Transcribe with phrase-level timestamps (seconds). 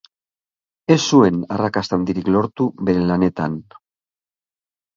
[0.95, 3.61] Ez zuen arrakasta handirik lortu bere lanetan.